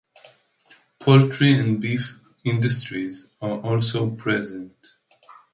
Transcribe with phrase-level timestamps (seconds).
[0.99, 4.95] Poultry and beef industries are also present.